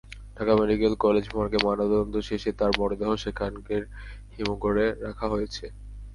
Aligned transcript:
Dhaka 0.37 0.53
medical 0.59 0.93
college 1.03 1.25
মর্গে 1.33 1.59
ময়নাতদন্ত 1.59 2.15
শেষে 2.29 2.51
তাঁর 2.59 2.71
মরদেহ 2.79 3.09
সেখানের 3.23 3.83
হিমঘরে 4.35 4.85
রাখা 5.05 5.27
হয়েছে। 5.33 5.65